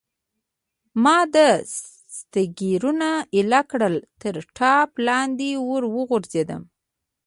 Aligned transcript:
ما 1.03 1.17
دستګیرونه 1.35 3.09
ایله 3.35 3.61
کړل، 3.71 3.95
تر 4.21 4.35
ټاټ 4.57 4.89
لاندې 5.07 5.49
ور 5.67 5.83
وغورځېدم. 5.95 6.63